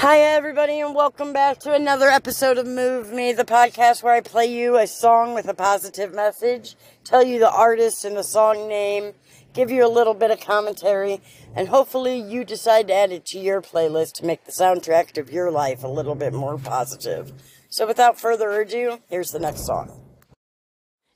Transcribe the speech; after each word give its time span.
Hi, 0.00 0.20
everybody, 0.20 0.78
and 0.78 0.94
welcome 0.94 1.32
back 1.32 1.58
to 1.58 1.74
another 1.74 2.06
episode 2.06 2.56
of 2.56 2.68
Move 2.68 3.12
Me, 3.12 3.32
the 3.32 3.44
podcast 3.44 4.00
where 4.00 4.14
I 4.14 4.20
play 4.20 4.46
you 4.46 4.76
a 4.76 4.86
song 4.86 5.34
with 5.34 5.48
a 5.48 5.54
positive 5.54 6.14
message, 6.14 6.76
tell 7.02 7.24
you 7.24 7.40
the 7.40 7.50
artist 7.50 8.04
and 8.04 8.16
the 8.16 8.22
song 8.22 8.68
name, 8.68 9.14
give 9.54 9.72
you 9.72 9.84
a 9.84 9.90
little 9.90 10.14
bit 10.14 10.30
of 10.30 10.38
commentary, 10.38 11.20
and 11.52 11.66
hopefully 11.66 12.16
you 12.16 12.44
decide 12.44 12.86
to 12.86 12.94
add 12.94 13.10
it 13.10 13.26
to 13.26 13.40
your 13.40 13.60
playlist 13.60 14.12
to 14.12 14.24
make 14.24 14.44
the 14.44 14.52
soundtrack 14.52 15.18
of 15.18 15.32
your 15.32 15.50
life 15.50 15.82
a 15.82 15.88
little 15.88 16.14
bit 16.14 16.32
more 16.32 16.58
positive. 16.58 17.32
So, 17.68 17.84
without 17.84 18.20
further 18.20 18.52
ado, 18.52 19.00
here's 19.10 19.32
the 19.32 19.40
next 19.40 19.66
song. 19.66 20.00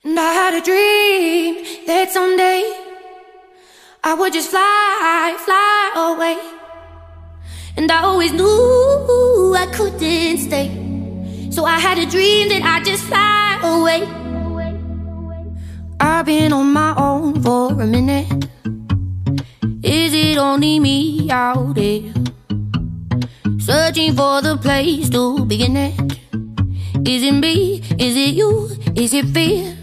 And 0.02 0.18
I 0.18 0.32
had 0.32 0.54
a 0.54 0.60
dream 0.60 1.86
that 1.86 2.10
someday 2.10 2.62
I 4.02 4.14
would 4.14 4.32
just 4.32 4.50
fly, 4.50 5.36
fly 5.38 5.92
away. 5.94 6.61
And 7.76 7.90
I 7.90 8.02
always 8.02 8.32
knew 8.32 9.54
I 9.56 9.66
couldn't 9.72 10.38
stay. 10.38 10.68
So 11.50 11.64
I 11.64 11.78
had 11.78 11.98
a 11.98 12.06
dream 12.06 12.48
that 12.50 12.62
I'd 12.62 12.84
just 12.84 13.04
fly 13.04 13.58
away. 13.62 14.08
I've 16.00 16.26
been 16.26 16.52
on 16.52 16.72
my 16.72 16.94
own 16.96 17.42
for 17.42 17.72
a 17.80 17.86
minute. 17.86 18.48
Is 19.82 20.12
it 20.14 20.38
only 20.38 20.80
me 20.80 21.30
out 21.30 21.74
there? 21.74 22.12
Searching 23.58 24.14
for 24.14 24.42
the 24.42 24.56
place 24.60 25.08
to 25.10 25.44
begin 25.46 25.76
it. 25.76 25.94
Is 27.06 27.22
it 27.22 27.32
me? 27.32 27.82
Is 27.98 28.16
it 28.16 28.34
you? 28.34 28.70
Is 28.96 29.14
it 29.14 29.26
fear? 29.26 29.76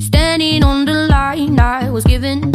Standing 0.00 0.64
on 0.64 0.84
the 0.84 1.08
line 1.08 1.58
I 1.58 1.90
was 1.90 2.04
given. 2.04 2.52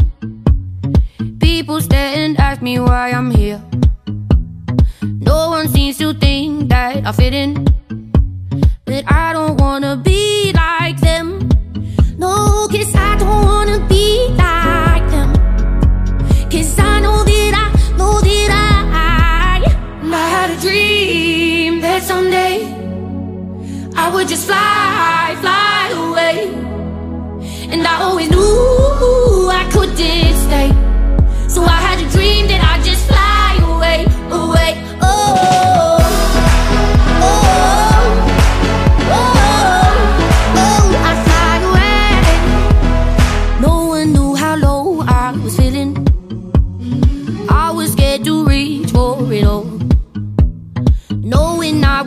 People 1.39 1.81
stare 1.81 2.15
and 2.15 2.39
ask 2.39 2.61
me 2.61 2.79
why 2.79 3.11
I'm 3.11 3.31
here. 3.31 3.61
I 7.05 7.11
fit 7.11 7.33
in. 7.33 7.65
But 8.85 9.03
I 9.11 9.33
don't 9.33 9.59
wanna 9.59 9.97
be 9.97 10.53
like 10.53 10.97
them. 11.01 11.49
No, 12.17 12.65
cause 12.71 12.95
I 12.95 13.17
don't 13.17 13.45
wanna 13.45 13.85
be 13.89 14.29
like 14.29 15.05
them. 15.11 15.33
Cause 16.49 16.79
I 16.79 17.01
know 17.01 17.25
that 17.25 17.53
I, 17.63 17.97
know 17.97 18.21
that 18.21 18.49
I, 18.51 20.13
I 20.13 20.27
had 20.29 20.51
a 20.51 20.61
dream 20.61 21.81
that 21.81 22.03
someday 22.03 22.63
I 23.97 24.09
would 24.13 24.29
just 24.29 24.45
fly, 24.45 25.35
fly 25.41 25.89
away. 26.07 26.53
And 27.69 27.85
I 27.85 28.01
always 28.03 28.29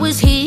was 0.06 0.20
here 0.20 0.45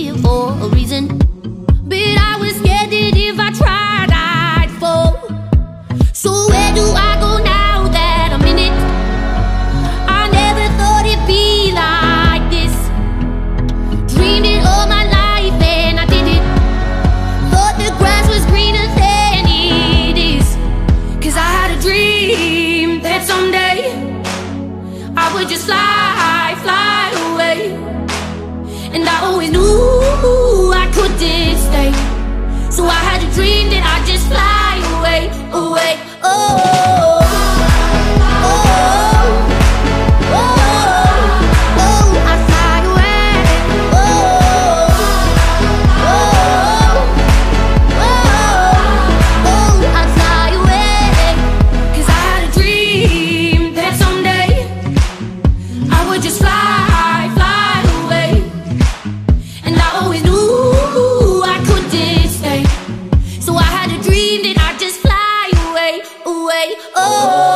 oh, 66.96 67.48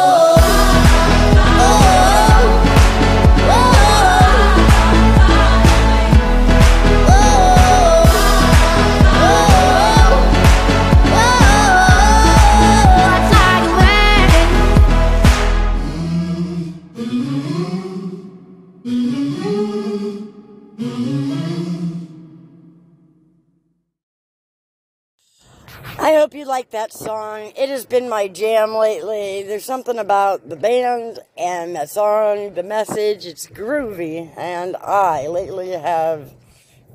hope 26.23 26.34
you 26.34 26.45
like 26.45 26.69
that 26.69 26.94
song. 26.94 27.51
It 27.57 27.67
has 27.67 27.85
been 27.85 28.07
my 28.07 28.29
jam 28.29 28.73
lately. 28.73 29.44
There's 29.44 29.66
something 29.66 30.00
about 30.00 30.47
the 30.47 30.56
band 30.56 31.19
and 31.38 31.75
that 31.75 31.89
song, 31.89 32.53
the 32.53 32.63
message, 32.63 33.25
it's 33.25 33.45
groovy. 33.45 34.31
And 34.38 34.78
I 34.78 35.28
lately 35.28 35.72
have 35.72 36.34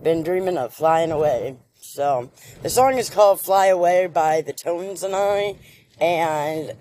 been 0.02 0.22
dreaming 0.22 0.56
of 0.56 0.72
flying 0.72 1.10
away. 1.10 1.58
So, 1.74 2.30
the 2.62 2.70
song 2.70 2.96
is 2.96 3.10
called 3.10 3.42
Fly 3.42 3.66
Away 3.66 4.06
by 4.06 4.40
the 4.40 4.54
Tones 4.54 5.02
and 5.02 5.14
I. 5.14 5.56
And 6.00 6.72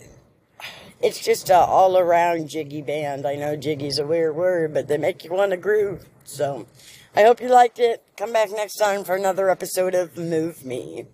it's 1.02 1.20
just 1.20 1.50
a 1.50 1.58
all 1.58 1.98
around 1.98 2.48
jiggy 2.48 2.82
band. 2.82 3.26
I 3.26 3.36
know 3.36 3.58
jiggy's 3.58 4.00
a 4.00 4.08
weird 4.08 4.38
word, 4.38 4.74
but 4.74 4.88
they 4.88 4.98
make 4.98 5.26
you 5.26 5.34
want 5.34 5.52
to 5.52 5.58
groove. 5.58 6.06
So, 6.24 6.66
I 7.14 7.24
hope 7.24 7.42
you 7.42 7.50
liked 7.50 7.80
it. 7.80 8.06
Come 8.16 8.32
back 8.32 8.52
next 8.52 8.76
time 8.76 9.04
for 9.04 9.18
another 9.18 9.50
episode 9.50 9.94
of 9.94 10.16
Move 10.16 10.64
Me. 10.64 11.08